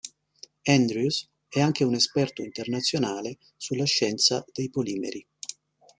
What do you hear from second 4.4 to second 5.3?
dei polimeri.